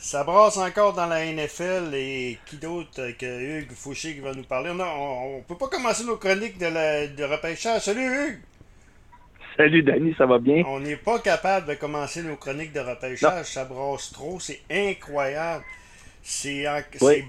[0.00, 4.44] Ça brasse encore dans la NFL et qui d'autre que Hugues Fouché qui va nous
[4.44, 4.70] parler?
[4.70, 7.82] On, ne peut pas commencer nos chroniques de, la, de repêchage.
[7.82, 8.38] Salut Hugues!
[9.58, 10.62] Salut Danny, ça va bien?
[10.66, 13.44] On n'est pas capable de commencer nos chroniques de repêchage.
[13.44, 15.64] Ça brasse trop, c'est incroyable.
[16.22, 16.64] C'est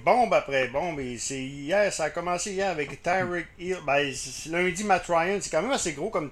[0.05, 1.01] bombe après bombe.
[1.01, 3.79] Et c'est hier, ça a commencé hier avec Tyreek Hill.
[3.85, 4.13] Ben,
[4.49, 6.31] lundi, Matt Ryan, c'est quand même assez gros comme,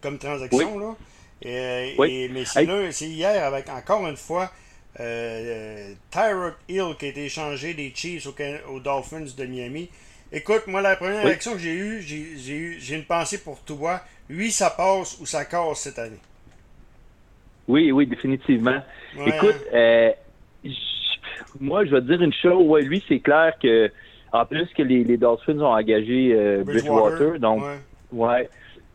[0.00, 0.80] comme transaction.
[0.80, 0.96] Là.
[1.42, 4.50] Et, mais c'est hier avec encore une fois
[4.98, 8.26] euh, Tyreek Hill qui a été échangé des Chiefs
[8.68, 9.88] aux, Dolphins de Miami.
[10.32, 14.00] Écoute, moi, la première réaction que j'ai eue, j'ai une pensée pour toi.
[14.28, 16.20] Lui, ça passe ou ça casse cette année.
[17.66, 18.80] Oui, oui, définitivement.
[19.26, 20.10] Écoute, euh,
[21.60, 22.64] moi, je vais te dire une chose.
[22.66, 23.90] Ouais, lui, c'est clair que,
[24.32, 27.62] en plus que les, les Dolphins ont engagé euh, Bridgewater, donc,
[28.12, 28.48] ouais.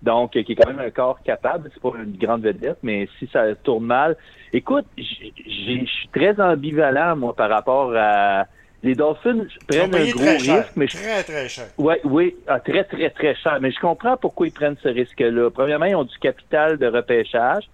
[0.05, 1.71] Donc, qui est quand même un corps capable.
[1.73, 4.15] C'est pas une grande vedette, mais si ça tourne mal.
[4.53, 8.45] Écoute, je suis très ambivalent, moi, par rapport à.
[8.83, 11.65] Les Dolphins prennent un gros risque, mais très très cher.
[11.79, 13.57] Ouais, oui, ah, très très très cher.
[13.59, 15.49] Mais je comprends pourquoi ils prennent ce risque-là.
[15.49, 17.67] Premièrement, ils ont du capital de repêchage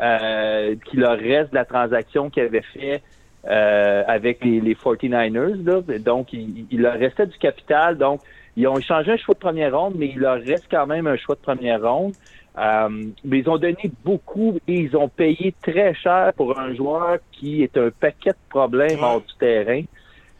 [0.00, 3.02] euh, qui leur reste de la transaction qu'ils avaient fait
[3.48, 5.64] euh, avec les, les 49ers.
[5.64, 5.98] Là.
[6.00, 7.96] Donc, il, il, leur restait du capital.
[7.96, 8.20] Donc,
[8.58, 11.16] ils ont échangé un choix de première ronde, mais il leur reste quand même un
[11.16, 12.12] choix de première ronde.
[12.58, 12.88] Euh,
[13.24, 17.62] mais ils ont donné beaucoup et ils ont payé très cher pour un joueur qui
[17.62, 19.82] est un paquet de problèmes hors du terrain.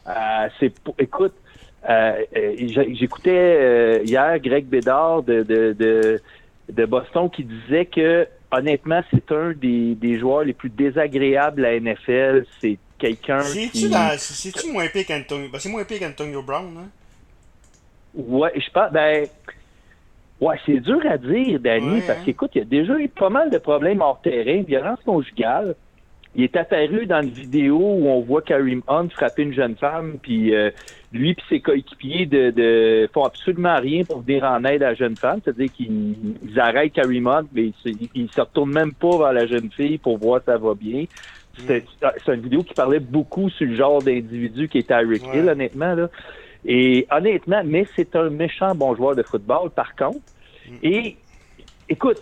[0.08, 1.34] Euh, c'est écoute,
[1.88, 2.24] euh,
[2.92, 6.20] j'écoutais hier Greg Bédard de, de,
[6.68, 11.70] de, Boston qui disait que honnêtement, c'est un des, des joueurs les plus désagréables à
[11.70, 12.46] la NFL.
[12.60, 13.92] C'est quelqu'un qui...
[14.18, 15.48] C'est-tu moins pire qu'Antonio...
[15.52, 16.88] Ben, c'est moins pire qu'Antonio Brown, hein?
[18.18, 19.26] Ouais, je pense, ben,
[20.40, 22.22] ouais, c'est dur à dire, Danny, parce hein.
[22.24, 25.76] qu'écoute, il y a déjà eu pas mal de problèmes hors terrain, violence conjugale.
[26.34, 30.18] Il est apparu dans une vidéo où on voit Karim Hunt frapper une jeune femme,
[30.20, 30.70] puis euh,
[31.12, 34.94] lui et ses coéquipiers de, de, font absolument rien pour venir en aide à la
[34.94, 37.72] jeune femme, c'est-à-dire qu'ils arrêtent Karim Hunt, mais
[38.14, 41.04] ils, se retournent même pas vers la jeune fille pour voir si ça va bien.
[41.66, 42.34] C'est mm.
[42.34, 45.94] une vidéo qui parlait beaucoup sur le genre d'individu qui était Eric Hill, honnêtement.
[45.94, 46.08] Là.
[46.64, 50.18] Et honnêtement, mais c'est un méchant bon joueur de football, par contre.
[50.68, 50.74] Mm.
[50.82, 51.16] Et
[51.88, 52.18] écoute,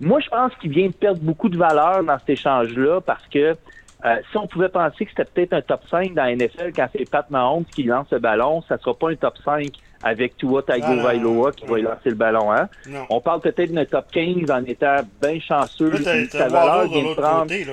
[0.00, 3.56] moi, je pense qu'il vient de perdre beaucoup de valeur dans cet échange-là parce que
[4.04, 6.86] euh, si on pouvait penser que c'était peut-être un top 5 dans la NFL quand
[6.92, 9.66] c'est Pat Mahomes qui lance le ballon, ça sera pas un top 5
[10.04, 12.52] avec Tua Tagovailoa qui va lancer le ballon.
[12.52, 12.68] Hein?
[13.10, 15.96] On parle peut-être d'un top 15 en étant bien chanceux.
[16.30, 17.42] Sa valeur vient de prendre...
[17.42, 17.72] Côté, là.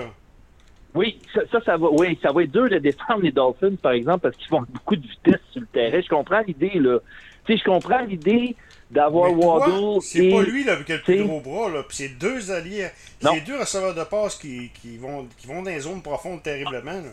[0.96, 4.20] Oui, ça, ça, va, oui, ça va être dur de défendre les Dolphins, par exemple,
[4.22, 6.00] parce qu'ils font beaucoup de vitesse sur le terrain.
[6.02, 7.00] Je comprends l'idée, là.
[7.46, 8.56] Tu sais, je comprends l'idée
[8.90, 10.02] d'avoir Waddle.
[10.02, 11.84] C'est pas lui, là, avec le plus gros bras, là.
[11.88, 12.88] Puis c'est deux alliés.
[13.20, 17.02] C'est deux receveurs de passe qui, qui, vont, qui vont dans les zones profondes terriblement,
[17.02, 17.12] là.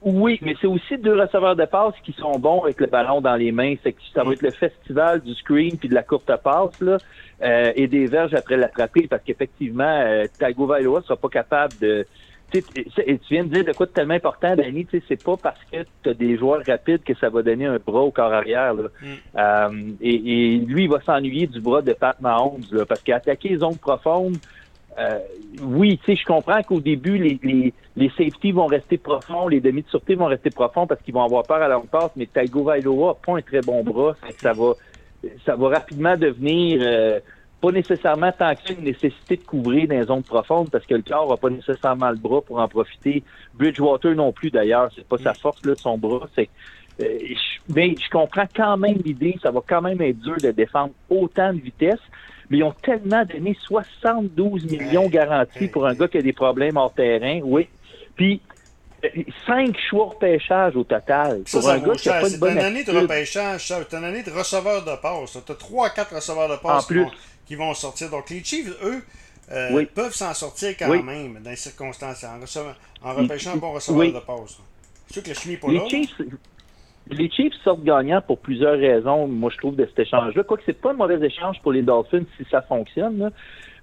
[0.00, 3.34] Oui, mais c'est aussi deux receveurs de passe qui sont bons avec le ballon dans
[3.34, 3.74] les mains.
[3.82, 6.98] C'est que ça va être le festival du screen puis de la courte passe là,
[7.42, 12.06] euh, et des verges après l'attraper parce qu'effectivement, euh, Tagovailoa sera pas capable de
[12.52, 12.62] tu
[13.30, 16.14] viens de dire de quoi de tellement important, Danny, c'est pas parce que tu as
[16.14, 18.74] des joueurs rapides que ça va donner un bras au corps arrière.
[18.74, 18.84] Là.
[19.02, 19.06] Mm.
[19.36, 23.58] Euh, et, lui, il va s'ennuyer du bras de Pat Mahomes, là, parce qu'attaquer les
[23.58, 24.36] zones profondes,
[24.98, 25.18] euh,
[25.62, 29.60] oui, tu sais, je comprends qu'au début, les, les, les safeties vont rester profonds, les
[29.60, 32.26] demi de sûreté vont rester profonds parce qu'ils vont avoir peur à longue passe, mais
[32.26, 34.72] Taigo Vailoa n'a pas un très bon bras, ça va
[35.44, 37.20] ça va rapidement devenir euh,
[37.60, 41.02] pas nécessairement tant que une nécessité de couvrir dans les zones profondes parce que le
[41.02, 43.22] corps n'a pas nécessairement le bras pour en profiter.
[43.54, 45.36] Bridgewater non plus d'ailleurs, c'est pas sa mm.
[45.36, 46.28] force là, son bras.
[46.34, 46.48] C'est,
[47.00, 47.18] euh,
[47.68, 51.52] mais je comprends quand même l'idée, ça va quand même être dur de défendre autant
[51.52, 52.00] de vitesse.
[52.50, 56.76] Mais ils ont tellement donné 72 millions garantis pour un gars qui a des problèmes
[56.76, 57.40] hors terrain.
[57.42, 57.68] Oui.
[58.16, 58.40] Puis
[59.46, 61.42] cinq choix de repêchage au total.
[61.50, 64.22] pour un gars qui a pas une bonne une année de repêchage, c'est une année
[64.22, 65.38] de receveur de passe.
[65.44, 66.84] Tu as 3-4 receveurs de passe.
[66.84, 67.06] En plus
[67.48, 68.10] qui vont sortir.
[68.10, 69.02] Donc les Chiefs, eux,
[69.50, 72.24] euh, peuvent s'en sortir quand même dans les circonstances,
[73.02, 74.60] en, repêchant un bon receveur de passe.
[75.06, 75.88] C'est sûr que la chimie pas les.
[75.88, 76.20] Chiefs,
[77.10, 80.44] les Chiefs sortent gagnants pour plusieurs raisons, moi je trouve, de cet échange-là.
[80.44, 83.30] Quoique c'est pas un mauvais échange pour les Dolphins si ça fonctionne.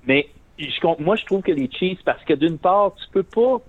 [0.06, 0.30] Mais
[0.60, 3.60] je, moi je trouve que les Chiefs, parce que d'une part, tu peux pas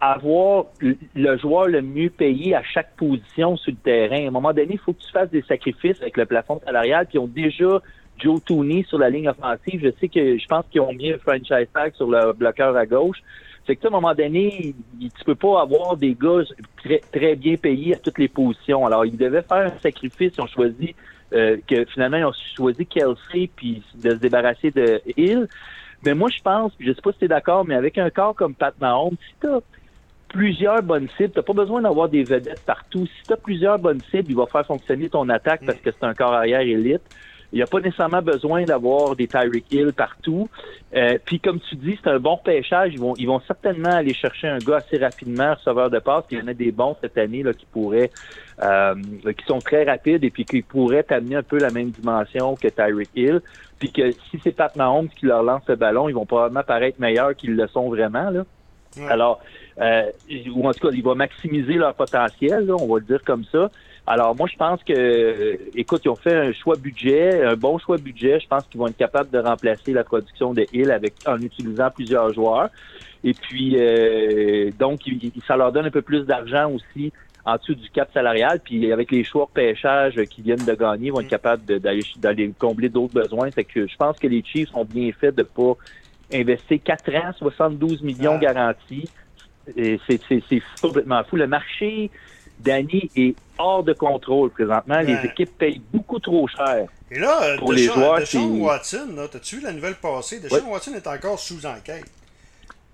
[0.00, 4.24] avoir le joueur le mieux payé à chaque position sur le terrain.
[4.24, 7.06] À un moment donné, il faut que tu fasses des sacrifices avec le plafond salarial,
[7.06, 7.82] qui ont déjà
[8.18, 9.80] Joe Tooney sur la ligne offensive.
[9.82, 12.86] Je sais que je pense qu'ils ont mis un franchise tag sur le bloqueur à
[12.86, 13.18] gauche.
[13.66, 16.42] C'est que à un moment donné, tu peux pas avoir des gars
[16.76, 18.86] très, très bien payés à toutes les positions.
[18.86, 20.32] Alors, ils devaient faire un sacrifice.
[20.36, 20.94] Ils ont choisi
[21.32, 25.48] euh, que finalement, ils ont choisi Kelsey puis de se débarrasser de Hill.
[26.04, 28.34] Mais moi, je pense, je sais pas si tu es d'accord, mais avec un corps
[28.34, 29.48] comme Pat Mahomes, si tu
[30.28, 33.06] plusieurs bonnes cibles, tu pas besoin d'avoir des vedettes partout.
[33.06, 36.04] Si tu as plusieurs bonnes cibles, il va faire fonctionner ton attaque parce que c'est
[36.04, 37.02] un corps arrière élite.
[37.54, 40.48] Il n'y a pas nécessairement besoin d'avoir des Tyreek Hill partout.
[40.96, 42.92] Euh, puis comme tu dis, c'est un bon pêchage.
[42.94, 46.24] Ils vont, ils vont certainement aller chercher un gars assez rapidement, receveur de passe.
[46.32, 48.10] Il y en a des bons cette année là, qui pourraient,
[48.60, 48.94] euh,
[49.38, 52.66] qui sont très rapides et puis qui pourraient amener un peu la même dimension que
[52.66, 53.40] Tyreek Hill.
[53.78, 57.00] Puis que si c'est Pat Mahomes qui leur lance le ballon, ils vont probablement paraître
[57.00, 58.30] meilleurs qu'ils le sont vraiment.
[58.30, 58.44] Là.
[59.08, 59.40] Alors,
[59.80, 60.10] euh,
[60.54, 63.44] ou en tout cas, ils vont maximiser leur potentiel, là, on va le dire comme
[63.44, 63.70] ça.
[64.06, 67.78] Alors moi, je pense que, euh, écoute, ils ont fait un choix budget, un bon
[67.78, 68.38] choix budget.
[68.38, 71.90] Je pense qu'ils vont être capables de remplacer la production de Hill avec en utilisant
[71.90, 72.68] plusieurs joueurs.
[73.22, 75.00] Et puis, euh, donc,
[75.46, 77.12] ça leur donne un peu plus d'argent aussi
[77.46, 78.60] en dessous du cap salarial.
[78.62, 82.52] Puis avec les choix de pêchage qu'ils viennent de gagner, ils vont être capables d'aller
[82.58, 83.50] combler d'autres besoins.
[83.50, 85.72] Fait que je pense que les Chiefs ont bien fait de pas
[86.32, 88.38] investir 4 ans, 72 millions ah.
[88.38, 89.08] garantis.
[89.66, 91.36] C'est complètement fou.
[91.36, 92.10] Le marché
[92.60, 95.00] Danny est hors de contrôle présentement.
[95.00, 96.86] Les équipes payent beaucoup trop cher.
[97.10, 100.40] Et là, euh, pour les joueurs, Deshaun Watson, as-tu vu la nouvelle passée?
[100.40, 102.04] Deshaun Watson est encore sous enquête.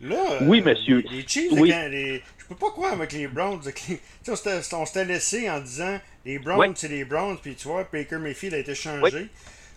[0.03, 1.05] Là, oui, euh, monsieur.
[1.11, 1.73] Les, Chiefs, oui.
[1.91, 3.61] les, je peux pas croire avec les Browns.
[4.29, 4.37] on
[4.87, 8.59] s'était laissé en disant les Browns, c'est les Browns, puis tu vois, Baker Mayfield a
[8.59, 9.29] été changé.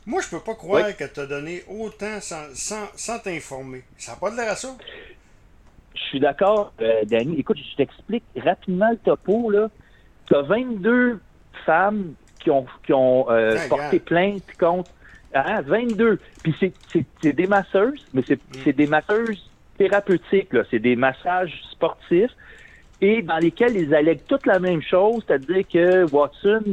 [0.06, 3.83] Moi, je peux pas croire que tu as donné autant sans, sans, sans t'informer.
[3.97, 4.75] Ça n'a pas de l'air à ça.
[5.95, 7.40] Je suis d'accord, euh, Danny.
[7.40, 9.50] Écoute, je t'explique rapidement le topo.
[9.50, 9.69] Là.
[10.28, 11.19] Tu as 22
[11.66, 14.92] femmes qui ont, qui ont euh, porté plainte contre.
[15.34, 16.19] Hein, 22.
[16.44, 16.74] Puis
[17.22, 18.36] c'est des masseuses, mais mm.
[18.63, 20.50] c'est des masseuses thérapeutiques.
[20.69, 22.31] C'est des massages sportifs
[23.04, 26.63] et dans lesquels ils allèguent toute la même chose, c'est-à-dire que Watson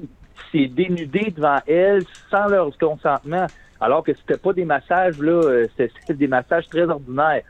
[0.52, 3.46] s'est dénudé devant elles sans leur consentement,
[3.80, 7.42] alors que c'était pas des massages, là, euh, c'était des massages très ordinaires.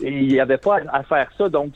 [0.00, 1.48] Et il n'y avait pas à, faire ça.
[1.48, 1.72] Donc,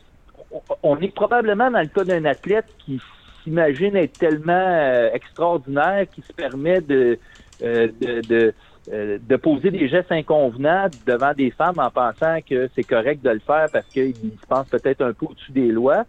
[0.82, 3.00] on est probablement dans le cas d'un athlète qui
[3.42, 7.18] s'imagine être tellement euh, extraordinaire qu'il se permet de,
[7.62, 8.52] euh, de,
[8.92, 13.30] euh, de, poser des gestes inconvenants devant des femmes en pensant que c'est correct de
[13.30, 16.04] le faire parce qu'il se pense peut-être un peu au-dessus des lois.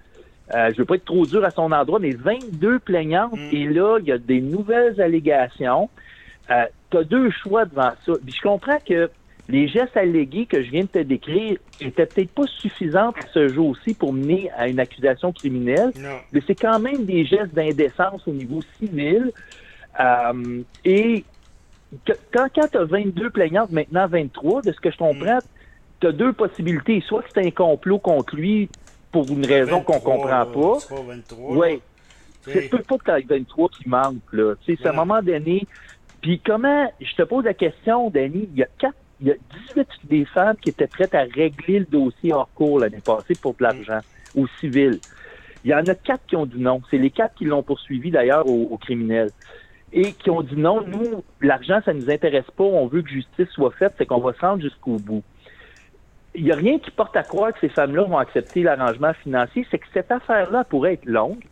[0.53, 3.55] je veux pas être trop dur à son endroit, mais 22 plaignantes mm.
[3.55, 5.89] et là, il y a des nouvelles allégations.
[6.47, 8.13] tu as deux choix devant ça.
[8.25, 9.09] Puis je comprends que
[9.49, 13.47] les gestes allégués que je viens de te décrire étaient peut-être pas suffisants à ce
[13.47, 15.91] jour-ci pour mener à une accusation criminelle,
[16.31, 19.31] mais c'est quand même des gestes d'indécence au niveau civil.
[19.99, 21.25] Euh, et
[22.33, 25.41] quand, quand tu as 22 plaignantes, maintenant 23, de ce que je comprends, mm.
[25.99, 27.01] tu as deux possibilités.
[27.01, 28.69] Soit que c'est un complot contre lui
[29.11, 30.79] pour une raison qu'on comprend pas.
[30.79, 31.57] C'est pas 23.
[31.57, 31.81] Oui.
[32.43, 34.15] C'est peut pas que tu 23 qui manque.
[34.31, 34.55] Là.
[34.65, 35.67] C'est à un moment donné.
[36.21, 39.35] Puis comment, je te pose la question, Danny, il y a quatre il y a
[39.75, 43.53] 18 des femmes qui étaient prêtes à régler le dossier hors cours l'année passée pour
[43.53, 43.99] de l'argent
[44.35, 44.99] au civil.
[45.63, 46.81] Il y en a quatre qui ont dit non.
[46.89, 49.29] C'est les quatre qui l'ont poursuivi d'ailleurs au, criminel.
[49.93, 53.49] Et qui ont dit non, nous, l'argent, ça nous intéresse pas, on veut que justice
[53.49, 55.23] soit faite, c'est qu'on va se rendre jusqu'au bout.
[56.33, 59.67] Il n'y a rien qui porte à croire que ces femmes-là vont accepter l'arrangement financier,
[59.69, 61.43] c'est que cette affaire-là pourrait être longue.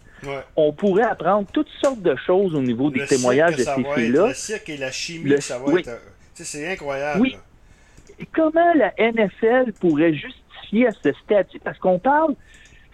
[0.55, 4.27] On pourrait apprendre toutes sortes de choses au niveau des témoignages de ces filles-là.
[4.29, 5.89] Le cirque et la chimie, ça va être...
[6.33, 7.21] C'est incroyable.
[7.21, 7.35] Oui
[8.25, 11.59] comment la NFL pourrait justifier à ce statut?
[11.59, 12.35] Parce qu'on parle,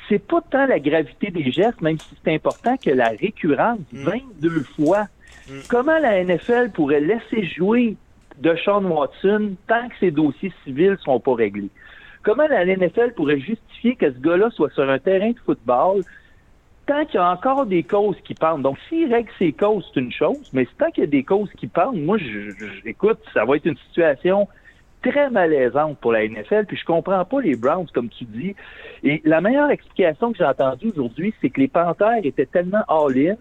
[0.10, 4.50] c'est pas tant la gravité des gestes, même si c'est important, que la récurrence, 22
[4.50, 4.64] mm.
[4.76, 5.07] fois.
[5.50, 5.54] Mm.
[5.69, 7.95] Comment la NFL pourrait laisser jouer
[8.40, 11.69] de Sean Watson tant que ses dossiers civils sont pas réglés?
[12.23, 16.02] Comment la NFL pourrait justifier que ce gars-là soit sur un terrain de football
[16.88, 18.64] tant qu'il y a encore des causes qui pendent?
[18.64, 21.52] Donc, s'il règle ses causes, c'est une chose, mais tant qu'il y a des causes
[21.57, 22.52] qui pendent, moi, je,
[22.85, 24.47] écoute, ça va être une situation
[25.09, 28.56] très malaisante pour la NFL, puis je comprends pas les Browns, comme tu dis.
[29.04, 33.35] Et la meilleure explication que j'ai entendue aujourd'hui, c'est que les Panthers étaient tellement all-in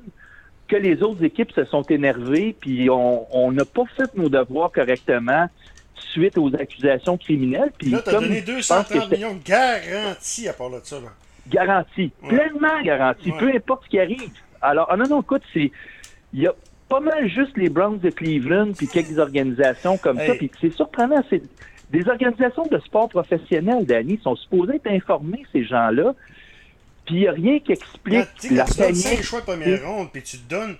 [0.68, 5.48] que les autres équipes se sont énervées, puis on n'a pas fait nos devoirs correctement
[5.94, 7.72] suite aux accusations criminelles.
[7.76, 11.00] Puis là, tu as donné 230 millions garantis à part de ça.
[11.00, 11.08] Là.
[11.48, 14.30] Garantis, pleinement garantis, peu importe ce qui arrive.
[14.62, 15.70] Alors, ah non, non, écoute, c'est...
[16.32, 16.54] Il y a
[16.88, 20.34] pas mal juste les Browns de Cleveland puis quelques organisations comme ça.
[20.34, 21.42] Puis c'est surprenant, c'est
[21.90, 26.14] des organisations de sport professionnel, Danny, sont supposées être informées, ces gens-là.
[27.06, 30.10] Puis il n'y a rien qui explique la tu donnes 5 choix de première ronde,
[30.12, 30.76] puis tu te donnes.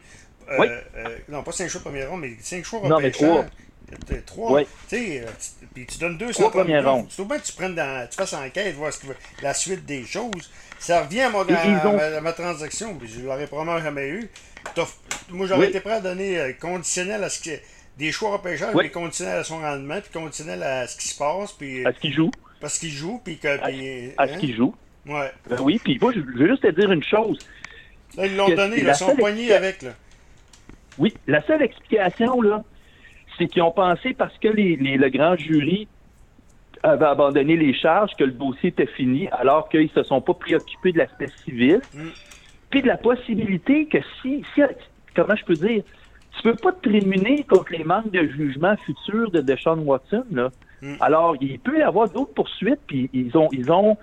[0.51, 3.45] Euh, euh, non, pas 5 choix de première ronde, mais 5 choix Non, mais 3.
[4.27, 4.61] 3.
[4.61, 5.27] Tu sais, euh,
[5.75, 7.07] puis tu donnes 200 premières rondes.
[7.11, 9.07] C'est bien que tu prennes dans, tu fasses enquête, voir ce que,
[9.43, 10.51] la suite des choses.
[10.79, 14.29] Ça revient à, mon, à, ma, transaction, puis je ne l'aurais probablement jamais eu.
[15.30, 17.56] Moi, j'aurais été prêt à donner euh, conditionnel à ce que
[17.97, 21.52] des choix repêchage, mais conditionnel à son rendement, puis conditionnel à ce qui se passe.
[21.52, 22.30] Puis, à ce qu'il joue.
[22.61, 23.49] Parce qu'il joue, puis que.
[23.49, 23.66] À,
[24.23, 24.38] à ce hein?
[24.38, 24.75] qu'il joue.
[25.06, 25.30] Ouais.
[25.49, 27.38] Ben oui, puis moi, je veux juste te dire une chose.
[28.16, 29.83] Là, ils l'ont donné, ils sont poignés avec.
[29.83, 29.90] Là.
[30.99, 32.62] Oui, la seule explication, là,
[33.37, 35.88] c'est qu'ils ont pensé parce que les, les, le grand jury
[36.83, 40.92] avait abandonné les charges, que le dossier était fini, alors qu'ils se sont pas préoccupés
[40.92, 41.80] de l'aspect civil.
[41.94, 42.09] Mm.
[42.75, 44.61] Puis de la possibilité que si, si,
[45.14, 45.85] comment je peux dire,
[46.37, 50.50] tu peux pas te prémunir contre les manques de jugement futurs de Deshaun Watson, là.
[50.83, 50.97] Mm.
[50.99, 53.97] Alors, il peut y avoir d'autres poursuites, puis ils ont, ils ont,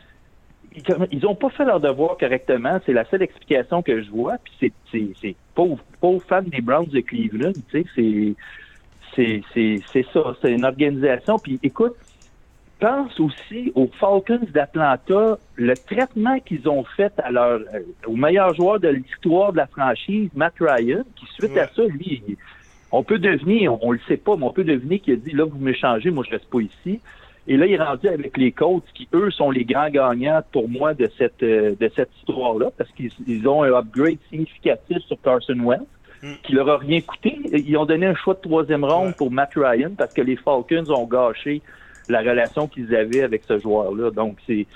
[1.11, 2.79] ils, ont pas fait leur devoir correctement.
[2.85, 4.37] C'est la seule explication que je vois.
[4.41, 8.35] Puis c'est, pauvre, pauvre fan des Browns de Cleveland, tu sais,
[9.13, 10.33] c'est, c'est ça.
[10.41, 11.37] C'est une organisation.
[11.39, 11.97] Puis écoute,
[12.81, 18.53] pense aussi aux Falcons d'Atlanta, le traitement qu'ils ont fait à leur, euh, au meilleur
[18.55, 22.21] joueur de l'histoire de la franchise, Matt Ryan, qui suite à ça, lui,
[22.91, 25.31] on peut devenir, on, on le sait pas, mais on peut deviner qu'il a dit
[25.31, 26.99] là, vous m'échangez, moi je reste pas ici.
[27.47, 30.69] Et là, il est rendu avec les Colts qui, eux, sont les grands gagnants pour
[30.69, 35.17] moi de cette euh, de cette histoire-là, parce qu'ils ils ont un upgrade significatif sur
[35.21, 35.87] Carson Wentz,
[36.23, 36.33] Mm.
[36.43, 37.39] qui leur a rien coûté.
[37.51, 39.13] Ils ont donné un choix de troisième ronde Ouais.
[39.17, 41.63] pour Matt Ryan parce que les Falcons ont gâché
[42.11, 44.11] la relation qu'ils avaient avec ce joueur-là.
[44.11, 44.67] Donc, c'est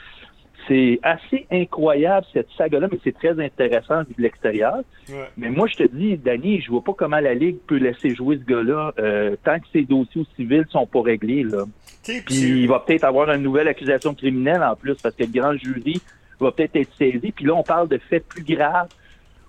[0.68, 4.78] c'est assez incroyable cette saga-là, mais c'est très intéressant vu de l'extérieur.
[5.10, 5.30] Ouais.
[5.38, 8.40] Mais moi, je te dis, Danny, je vois pas comment la Ligue peut laisser jouer
[8.40, 11.44] ce gars-là euh, tant que ses dossiers au civil sont pas réglés.
[11.44, 11.66] Là.
[12.04, 15.56] Puis il va peut-être avoir une nouvelle accusation criminelle en plus parce que le grand
[15.56, 16.02] jury
[16.40, 17.32] va peut-être être saisi.
[17.32, 18.90] Puis là, on parle de faits plus graves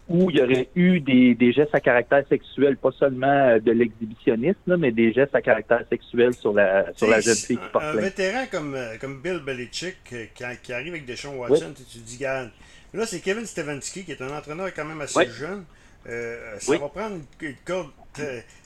[0.09, 3.73] où il y aurait eu des, des gestes à caractère sexuel, pas seulement euh, de
[3.73, 7.65] l'exhibitionnisme, là, mais des gestes à caractère sexuel sur la sur la jeune fille qui
[7.65, 8.05] un, porte un plainte.
[8.05, 11.99] vétéran comme, euh, comme Bill Belichick euh, qui, qui arrive avec Deshaun Watson, tu, tu
[11.99, 12.51] te dis, garde.
[12.95, 15.27] Là, c'est Kevin Stefanski qui est un entraîneur quand même assez Oui.
[15.29, 15.65] jeune.
[16.09, 16.79] Euh, ça Oui.
[16.79, 17.91] va prendre une corde,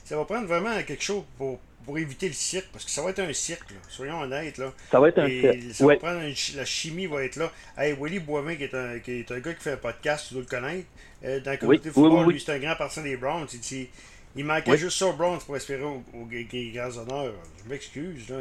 [0.05, 1.59] ça va prendre vraiment quelque chose pour,
[1.91, 3.77] pour éviter le cirque, parce que ça va être un cirque, là.
[3.89, 4.59] soyons honnêtes.
[4.59, 4.73] Là.
[4.93, 7.51] Ça va être un Et ça va prendre une la chimie va être là.
[7.77, 10.35] Hey, Willy Boivin, qui est, un, qui est un gars qui fait un podcast, tu
[10.35, 10.87] dois le connaître.
[11.25, 13.49] euh, dans le comité Oui, football, oui, oui, lui, c'est un grand partisan des Browns.
[13.53, 13.89] Il, dit-
[14.37, 17.35] il manquait juste ça aux Browns pour espérer aux, aux- aux grands honneurs.
[17.65, 18.33] Je m'excuse.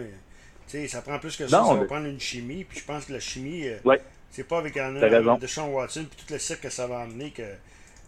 [0.88, 1.58] ça prend plus que ça.
[1.58, 2.64] Non, ça va mais- prendre une chimie.
[2.66, 4.00] Puis je pense que la chimie, euh, Ouais.
[4.30, 7.32] c'est pas avec un de Sean Watson puis tout le cirque que ça va amener.
[7.32, 7.42] Que...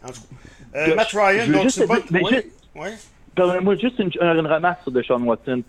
[0.04, 0.78] En tout cas.
[0.82, 1.98] Euh, Matt Ryan, donc juste c'est pas.
[2.12, 2.94] mais Ouais, juste- ouais.
[3.36, 5.64] Pardonnez-moi juste une, une remarque sur Deshaun Watson.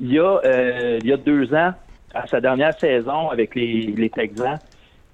[0.00, 1.72] Il y, a, euh, il y a deux ans,
[2.14, 4.58] à sa dernière saison avec les, Texans,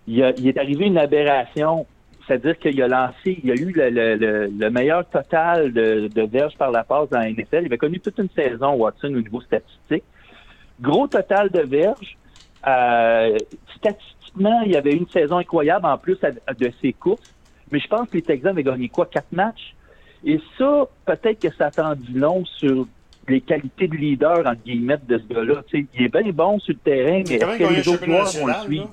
[0.06, 1.86] il, est arrivé une aberration.
[2.26, 6.56] C'est-à-dire qu'il a lancé, il a eu le, le- le- le meilleur total de, verges
[6.56, 7.60] par la passe dans la NFL.
[7.62, 10.02] Il avait connu toute une saison, Watson, au niveau statistique.
[10.80, 12.16] Gros total de verges.
[12.66, 13.38] Euh,
[13.76, 17.22] statistiquement, il y avait une saison incroyable en plus de ses courses.
[17.70, 19.06] Mais je pense que les Texans avaient gagné quoi?
[19.06, 19.74] Quatre matchs?
[20.24, 22.86] Et ça, peut-être que ça t'en dit long sur
[23.28, 25.62] les qualités de leader, entre guillemets, de ce gars-là.
[25.72, 28.54] Il est bien bon sur le terrain, mais est-ce que les autres joueurs vont le
[28.64, 28.92] suivre?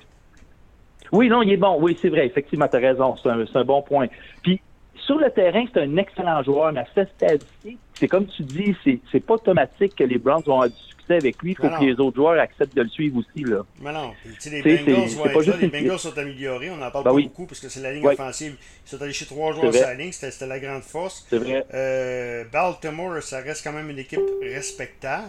[1.11, 1.77] Oui, non, il est bon.
[1.79, 2.25] Oui, c'est vrai.
[2.25, 3.15] Effectivement, tu as raison.
[3.21, 4.07] C'est un, c'est un bon point.
[4.41, 4.59] Puis,
[5.05, 8.75] sur le terrain, c'est un excellent joueur, mais à ce stade-ci, c'est comme tu dis,
[8.83, 11.51] c'est, c'est pas automatique que les Browns vont avoir du succès avec lui.
[11.51, 13.43] Il faut Non, que les autres joueurs acceptent de le suivre aussi.
[13.43, 13.63] Là.
[13.81, 16.77] Mais non, puis, les Bengals c'est- vont c'est pas juste les Bengals sont améliorés, on
[16.77, 17.23] n'en parle Ben pas oui.
[17.27, 18.13] beaucoup parce que c'est la ligne Ouais.
[18.13, 18.55] offensive.
[18.85, 21.25] Ils sont allés chez trois joueurs sur la ligne, c'était c'était la grande force.
[21.29, 21.65] C'est vrai.
[21.73, 25.27] Euh, Baltimore, ça reste quand même une équipe respectable.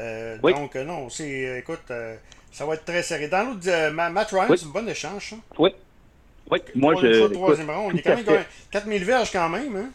[0.00, 0.54] Euh, Oui.
[0.54, 2.16] Donc, euh, non, c'est, écoute, euh,
[2.50, 3.28] ça va être très serré.
[3.28, 4.56] Dans l'autre, Ma- Matt Ryan, Oui.
[4.58, 5.36] c'est une bonne échange, ça.
[5.58, 5.70] Oui.
[6.52, 6.58] Oui.
[6.74, 7.06] Moi, je.
[7.06, 7.68] écoute, troisième.
[7.92, 8.32] Il est quand même fait.
[8.32, 9.90] gagné 4000 verges quand même, hein?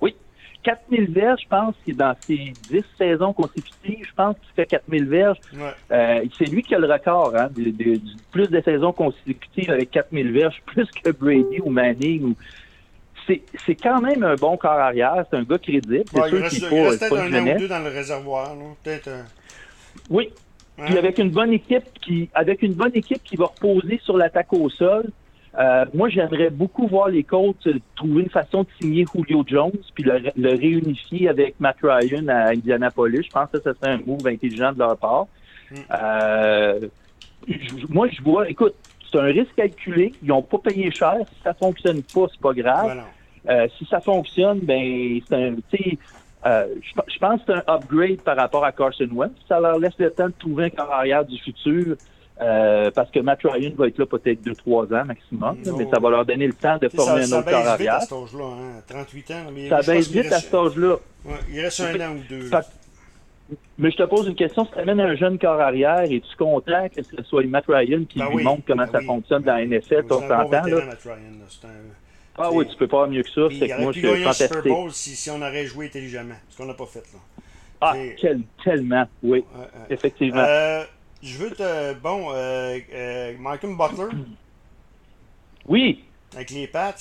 [0.00, 0.14] Oui.
[0.62, 5.06] 4000 verges, je pense que dans ses 10 saisons consécutives, je pense qu'il fait 4000
[5.08, 5.38] verges.
[5.54, 5.70] Ouais.
[5.92, 9.70] Euh, c'est lui qui a le record, hein, de, de- du plus de saisons consécutives
[9.70, 12.24] avec 4000 verges, plus que Brady ou Manning.
[12.24, 12.34] Ou...
[13.26, 15.24] C'est, c'est quand même un bon corps arrière.
[15.30, 16.04] C'est un gars crédible.
[16.12, 17.78] C'est Ouais, il sûr reste, il reste c'est peut-être pas un an ou deux dans
[17.84, 18.54] le réservoir.
[18.82, 19.08] Peut-être.
[19.08, 19.22] euh,
[20.10, 20.30] Oui.
[20.78, 20.84] hein?
[20.86, 24.52] Puis avec une bonne équipe qui, avec une bonne équipe qui va reposer sur l'attaque
[24.52, 25.06] au sol,
[25.58, 29.72] euh, moi j'aimerais beaucoup voir les Colts euh, trouver une façon de signer Julio Jones
[29.94, 33.24] puis le, le réunifier avec Matt Ryan à Indianapolis.
[33.24, 35.26] Je pense que ça serait un move intelligent de leur part.
[35.70, 35.74] Mm.
[36.02, 36.80] Euh,
[37.88, 38.74] moi je vois, écoute,
[39.10, 40.12] c'est un risque calculé.
[40.22, 41.16] Ils n'ont pas payé cher.
[41.28, 42.84] Si ça fonctionne pas, c'est pas grave.
[42.84, 43.06] Voilà.
[43.48, 45.98] Euh, si ça fonctionne, ben c'est un, tu sais,
[46.46, 49.32] euh, je pense que c'est un upgrade par rapport à Carson Wentz.
[49.48, 51.96] Ça leur laisse le temps de trouver un corps arrière du futur.
[52.40, 55.76] Euh, parce que Matt Ryan va être là peut-être 2-3 ans maximum, Non.
[55.76, 57.78] mais ça va leur donner le temps de former Ça, un ça autre corps baisse
[57.78, 58.00] vite à arrière.
[58.02, 58.82] cet âge-là, hein?
[58.88, 59.34] 38 ans.
[59.54, 60.96] Mais Ça baisse vite à reste- cet âge-là.
[61.26, 62.40] ouais, il reste un an ou deux.
[62.48, 62.56] Fait-
[63.78, 66.88] Mais je te pose une question, si tu amènes un jeune corps arrière, es-tu content
[66.88, 69.06] que ce soit Matt Ryan qui Ben lui oui, montre comment ben ça oui.
[69.06, 70.82] fonctionne dans la NFL, C'est on s'entend, là?
[72.38, 74.32] Ah oui, tu peux pas mieux que ça, c'est que moi, je suis un Super
[74.34, 74.72] fantastique.
[74.72, 76.36] Bowl si, si on aurait joué intelligemment.
[76.48, 77.18] Ce qu'on n'a pas fait, là.
[77.82, 79.66] Ah, quel- tellement, oui, Ouais, ouais.
[79.90, 80.44] effectivement.
[80.46, 80.84] Euh,
[81.22, 81.94] je veux te.
[81.94, 84.16] Bon, euh, euh, Malcolm Butler.
[85.66, 86.04] Oui.
[86.34, 86.94] Avec les Pats.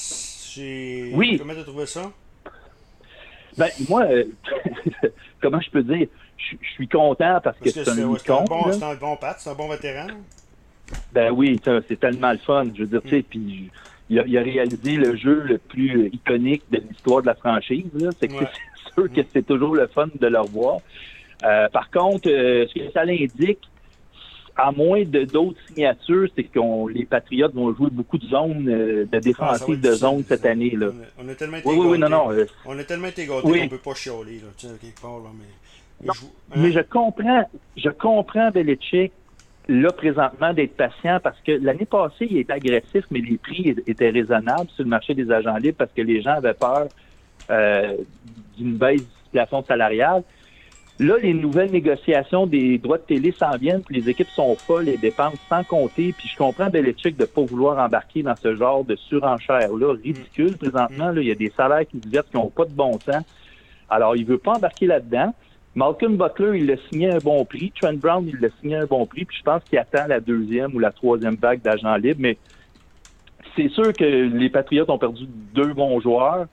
[0.58, 1.38] Oui.
[1.38, 2.12] Comment tu as trouvé ça?
[3.58, 4.24] Ben, moi, euh,
[5.42, 6.08] comment je peux dire?
[6.38, 9.36] Je suis content parce que Parce que c'est un ouais, un, bon, un bon Pat,
[9.40, 10.08] c'est un bon vétéran.
[11.12, 12.66] Ben oui, c'est tellement le fun.
[12.74, 13.70] Je veux dire, tu sais, puis
[14.10, 17.86] il a, il a réalisé le jeu le plus iconique de l'histoire de la franchise.
[18.20, 18.48] C'est que Ouais.
[18.86, 20.78] c'est sûr que c'est toujours le fun de le revoir.
[21.44, 23.60] Euh, par contre, euh, ce que ça l'indique,
[24.62, 26.60] à moins de d'autres signatures, c'est que
[26.94, 30.24] les Patriotes vont jouer beaucoup de zones, euh, de Ah, défensives être de difficile, zone
[30.28, 30.72] cette année.
[30.76, 30.88] Là.
[31.18, 32.32] On, a, on a tellement été Oui, oui, oui, non, non.
[32.32, 33.62] euh, On a tellement été gâtés Oui.
[33.62, 36.06] qu'on peut pas chialer, là, quelque part, là, mais...
[36.08, 36.56] Non, je- hein?
[36.62, 39.12] Mais je comprends, je comprends Belichick,
[39.68, 44.10] là, présentement, d'être patient parce que l'année passée, il était agressif, mais les prix étaient
[44.10, 46.88] raisonnables sur le marché des agents libres parce que les gens avaient peur
[47.50, 47.96] euh,
[48.58, 50.24] d'une baisse du plafond salarial.
[51.00, 54.84] Là, les nouvelles négociations des droits de télé s'en viennent, puis les équipes sont folles,
[54.86, 58.54] les dépenses sans compter, puis je comprends Belichick de ne pas vouloir embarquer dans ce
[58.56, 61.12] genre de surenchère-là, ridicule présentement.
[61.12, 63.24] Là, il y a des salaires qui se versent qui n'ont pas de bon sens.
[63.90, 65.34] Alors, il veut pas embarquer là-dedans.
[65.74, 67.72] Malcolm Butler, il l'a signé à un bon prix.
[67.80, 69.24] Trent Brown, il l'a signé à un bon prix.
[69.24, 72.20] Puis je pense qu'il attend la deuxième ou la troisième vague d'agents libres.
[72.20, 72.38] Mais
[73.56, 76.48] c'est sûr que les Patriots ont perdu deux bons joueurs.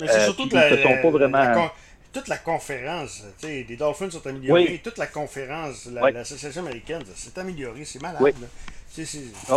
[0.00, 1.70] Mais c'est Euh, surtout que la, se sont pas vraiment- la
[2.12, 4.80] toute la conférence, tu sais, les Dolphins sont améliorés, Oui.
[4.82, 6.12] toute la conférence, la- Oui.
[6.12, 8.20] l'association américaine, c'est amélioré, c'est malade.
[8.20, 8.32] Oui.
[9.48, 9.56] Ah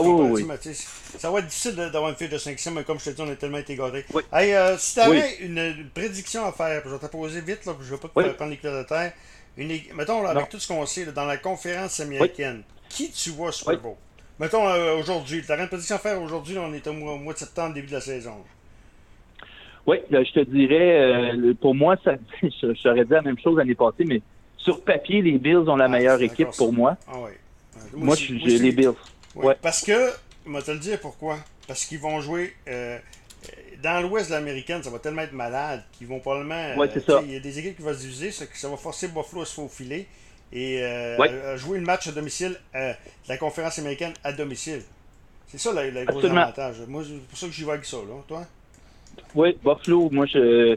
[1.19, 3.29] Ça va être difficile d'avoir une fiche de 500, mais comme je te dis, on
[3.29, 4.05] est tellement été gâtés.
[4.13, 4.23] Oui.
[4.31, 7.65] Hey, euh, si tu avais une, une prédiction à faire, je vais te poser vite,
[7.65, 9.11] là, puis je ne vais pas te prendre les clés de terre.
[9.57, 10.47] Une, mettons, là, avec Non.
[10.49, 13.77] tout ce qu'on sait, là, dans la conférence américaine, qui tu vois Super.
[13.79, 13.95] Bowl?
[14.39, 17.17] Mettons euh, aujourd'hui, tu une prédiction à faire aujourd'hui, là, on est au mois, au
[17.17, 18.43] mois de septembre, début de la saison.
[19.87, 23.37] Oui, là, je te dirais, euh, pour moi, ça, je, je t'aurais dit la même
[23.39, 24.21] chose l'année passée, mais
[24.57, 26.97] sur papier, les Bills ont la Ah, meilleure équipe pour moi.
[27.07, 27.37] Ah ouais.
[27.77, 28.93] Euh, Moi, moi j'ai les Bills.
[29.35, 29.55] Ouais.
[29.61, 30.09] Parce que,
[30.47, 31.37] je vais te le dire pourquoi.
[31.67, 32.53] Parce qu'ils vont jouer.
[32.67, 32.97] euh,
[33.83, 36.55] dans l'ouest de l'américaine, ça va tellement être malade qu'ils vont probablement.
[36.55, 37.21] euh, Ouais, ça.
[37.23, 39.45] Il y a des équipes qui vont se diviser, ça, ça va forcer Buffalo à
[39.45, 40.07] se faufiler
[40.51, 41.29] et euh, Ouais.
[41.29, 44.81] à jouer le match à domicile euh, de la conférence américaine à domicile.
[45.47, 46.77] C'est ça le, gros avantage.
[46.87, 48.15] Moi, c'est pour ça que j'y vais avec ça, là.
[48.27, 48.45] Toi?
[49.35, 50.75] Oui, Buffalo, moi, je,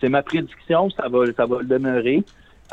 [0.00, 2.22] c'est ma prédiction, ça va, ça va le demeurer.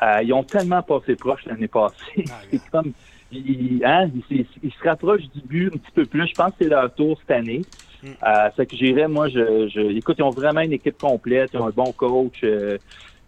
[0.02, 2.26] Euh, ils ont tellement passé proche l'année passée.
[2.30, 2.92] Ah, c'est comme,
[3.32, 6.28] ils, hein, ils, se rapprochent du but un petit peu plus.
[6.28, 7.62] Je pense que c'est leur tour cette année.
[8.04, 8.08] Mm.
[8.08, 11.60] Euh, ça que j'irais, moi, je, je, écoute, ils ont vraiment une équipe complète, ils
[11.60, 12.78] ont un bon coach, euh,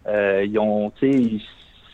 [0.06, 1.40] euh, ils ont, tu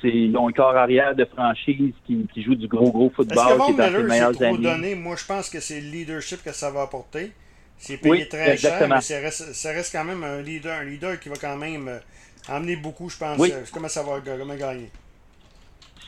[0.02, 3.28] sais, ils, ont un corps arrière de franchise qui, qui joue du gros, gros Est-ce
[3.28, 4.58] que football, qui Von est dans ses Miller, c'est meilleures trop années.
[4.58, 4.94] donné?
[4.96, 7.32] Moi, je pense que c'est le leadership que ça va apporter.
[7.78, 9.00] C'est payé Oui, très exactement.
[9.00, 11.56] cher, mais ça reste, ça reste quand même un leader, un leader qui va quand
[11.56, 11.98] même euh,
[12.48, 13.38] emmener beaucoup, je pense.
[13.38, 13.52] Oui.
[13.72, 14.90] Comment ça va comment gagner?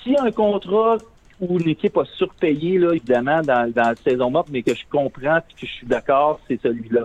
[0.02, 0.96] S'il y a un contrat
[1.40, 4.84] où une équipe a surpayé, là, évidemment, dans, dans la saison morte, mais que je
[4.90, 7.02] comprends et que je suis d'accord, c'est celui-là.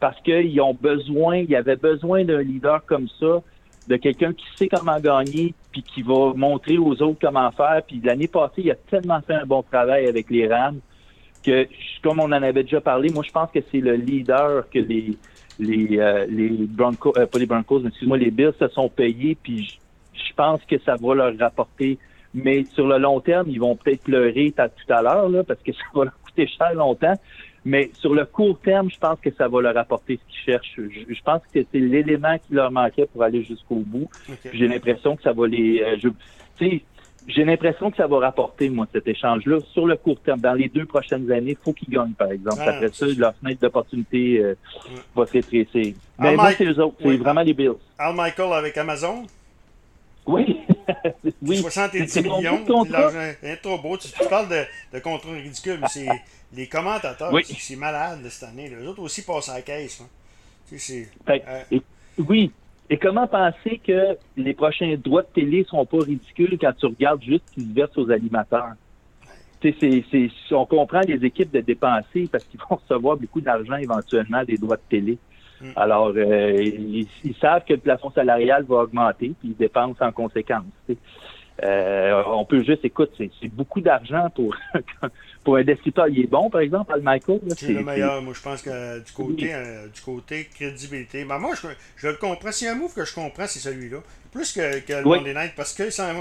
[0.00, 3.42] Parce qu'ils ont besoin, il y avait besoin d'un leader comme ça,
[3.88, 7.82] de quelqu'un qui sait comment gagner, puis qui va montrer aux autres comment faire.
[7.86, 10.80] Puis l'année passée, il a tellement fait un bon travail avec les Rams
[11.46, 11.68] que,
[12.02, 15.16] comme on en avait déjà parlé, moi, je pense que c'est le leader que les
[15.58, 19.38] les, euh, les Broncos, euh, pas les Broncos, mais excuse-moi, les Bills se sont payés,
[19.42, 21.98] puis je, je pense que ça va leur rapporter.
[22.34, 25.62] Mais sur le long terme, ils vont peut-être pleurer t'as- tout à l'heure, là, parce
[25.62, 27.18] que ça va leur coûter cher longtemps.
[27.64, 30.74] Mais sur le court terme, je pense que ça va leur apporter ce qu'ils cherchent.
[30.76, 34.10] Je, je pense que c'est l'élément qui leur manquait pour aller jusqu'au bout.
[34.52, 35.80] J'ai l'impression que ça va les.
[35.80, 36.08] euh, je-
[36.58, 36.82] tu sais,
[37.28, 39.58] j'ai l'impression que ça va rapporter, moi, cet échange-là.
[39.72, 42.58] Sur le court terme, dans les deux prochaines années, il faut qu'ils gagnent, par exemple.
[42.60, 44.54] Ah, Après ça, c'est leur fenêtre d'opportunité euh,
[45.14, 45.94] va se rétrécir.
[46.18, 46.96] Mais moi, Mike- c'est eux autres.
[47.00, 47.16] C'est Oui.
[47.16, 47.72] vraiment les Bills.
[47.98, 49.24] Al Michael avec Amazon,
[50.26, 50.60] Oui.
[51.42, 51.56] oui.
[51.58, 52.64] 70 C'est combien millions.
[52.64, 53.00] de contrats?
[53.00, 53.96] l'argent est trop beau.
[53.96, 54.62] Tu, tu parles de,
[54.96, 56.06] de contrats ridicules, mais c'est
[56.54, 57.42] les commentateurs, Oui.
[57.44, 58.68] c'est- c'est malade cette année.
[58.68, 60.00] Les autres aussi passent à la caisse.
[60.00, 60.08] hein.
[60.68, 61.82] Tu sais, c'est- Fait- euh, et-
[62.18, 62.50] oui.
[62.88, 67.22] Et comment penser que les prochains droits de télé sont pas ridicules quand tu regardes
[67.22, 68.74] juste ce qu'ils versent aux animateurs?
[69.60, 73.40] Tu sais, c'est, c'est, on comprend les équipes de dépenser parce qu'ils vont recevoir beaucoup
[73.40, 75.18] d'argent éventuellement des droits de télé.
[75.60, 75.70] Mm.
[75.74, 80.12] Alors, euh, ils, ils savent que le plafond salarial va augmenter, puis ils dépensent en
[80.12, 80.64] conséquence.
[80.86, 80.98] tu sais.
[81.64, 84.54] Euh, on peut juste, écoute, c'est, c'est beaucoup d'argent pour
[85.44, 86.08] pour un descripteur.
[86.08, 87.40] Il est bon, par exemple, Al Michael.
[87.56, 91.24] C'est le meilleur, moi je pense que du côté, euh, du côté crédibilité.
[91.24, 92.52] Ben, moi je, je le comprends.
[92.52, 93.98] S'il y a un move que je comprends, c'est celui-là.
[94.32, 95.18] Plus que, que le Oui.
[95.18, 96.12] Monday Night, parce que ça,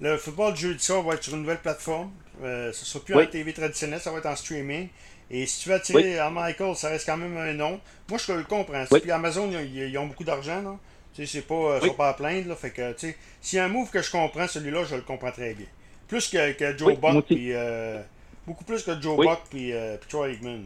[0.00, 2.10] le football du jeudi soir va être sur une nouvelle plateforme.
[2.42, 3.24] Euh, ce sera plus Oui.
[3.24, 4.88] en TV traditionnelle, ça va être en streaming.
[5.30, 6.18] Et si tu veux attirer.
[6.18, 7.80] Al Michael, ça reste quand même un nom.
[8.08, 8.84] Moi je le comprends.
[9.00, 10.76] Puis Amazon, ils, ils ont beaucoup d'argent, là.
[11.14, 11.88] Tu sais, c'est pas, euh, Oui.
[11.88, 12.56] sont pas à plaindre, là.
[12.56, 15.02] Fait que, tu sais, s'il y a un move que je comprends, celui-là, je le
[15.02, 15.66] comprends très bien.
[16.08, 18.00] Plus que, que Joe Buck, puis, euh,
[18.46, 20.64] beaucoup plus que Joe Buck puis, euh, Troy Aikman.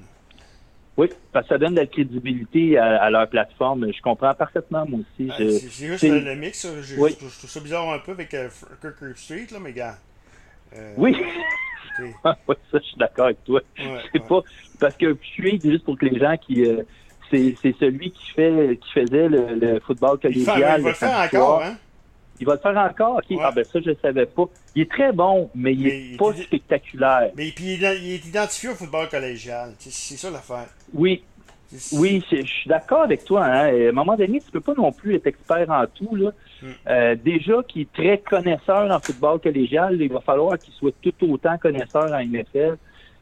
[0.97, 3.93] Oui, parce que ça donne de la crédibilité à, leur plateforme.
[3.93, 5.31] Je comprends parfaitement, moi aussi.
[5.37, 6.67] c'est juste le, mix.
[6.83, 8.49] Je, trouve ça bizarre un peu avec euh,
[8.81, 9.97] Kirk Street, là, mais gars.
[10.97, 11.15] oui.
[12.01, 13.61] oui, ça, je suis d'accord avec toi.
[14.13, 14.43] c'est pas
[14.81, 16.65] parce que Street, juste pour que les gens qui
[17.31, 20.57] c'est celui qui fait qui faisait le, football collégial.
[20.59, 21.77] Il, va le faire encore, hein?
[22.41, 23.21] Il va le faire encore?
[23.41, 24.45] Ah ben ça, je ne savais pas.
[24.75, 27.31] Il est très bon, mais il n'est pas spectaculaire.
[27.37, 29.75] Mais puis il est identifié au football collégial.
[29.79, 30.69] C'est ça l'affaire.
[30.95, 31.23] Oui.
[31.93, 33.45] Oui, je suis d'accord avec toi.
[33.45, 33.67] Hein.
[33.67, 36.17] À un moment donné, tu ne peux pas non plus être expert en tout.
[36.17, 36.31] Là.
[36.63, 36.67] Hmm.
[36.89, 41.13] Euh, déjà qu'il est très connaisseur en football collégial, il va falloir qu'il soit tout
[41.31, 42.79] autant connaisseur en NFL.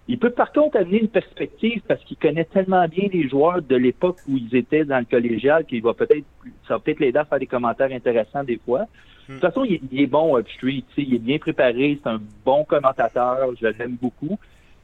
[0.08, 3.74] Il peut par contre amener une perspective parce qu'il connaît tellement bien les joueurs de
[3.74, 6.24] l'époque où ils étaient dans le collégial qu'il va peut-être
[6.68, 8.86] ça va peut-être l'aider à faire des commentaires intéressants des fois.
[9.28, 13.50] De toute façon, il, est bon Upstreet, il est bien préparé, c'est un bon commentateur,
[13.60, 14.38] je l'aime beaucoup.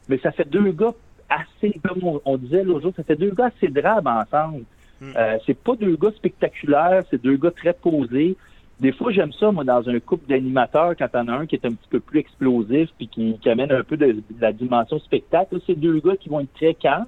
[0.09, 0.95] Mais ça fait deux gars
[1.29, 4.65] assez, comme on, disait l'autre jour, ça fait deux gars assez drabes ensemble.
[5.01, 5.13] Hmm.
[5.17, 8.37] Euh, c'est pas deux gars spectaculaires, c'est deux gars très posés.
[8.83, 11.65] Des fois, j'aime ça, moi, dans un couple d'animateurs, quand t'en as un qui est
[11.65, 15.61] un petit peu plus explosif puis qui, amène un peu de, la dimension spectacle.
[15.69, 17.07] C'est deux gars qui vont être très calmes,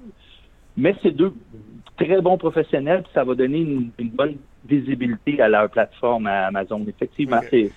[0.77, 1.33] mais c'est deux
[1.97, 6.81] très bons professionnels, puis ça va donner une, bonne visibilité à leur plateforme à Amazon.
[6.87, 7.69] Effectivement, c'est,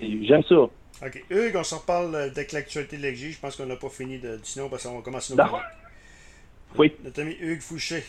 [0.00, 0.56] j'aime ça.
[0.56, 1.24] OK.
[1.30, 3.36] Hugues, on s'en reparle euh, dès que l'actualité l'exige.
[3.36, 4.40] Je pense qu'on n'a pas fini de.
[4.42, 5.44] Sinon, parce qu'on va commencer nos
[6.76, 6.92] Oui.
[7.04, 8.02] Notre ami Hugues Fouché.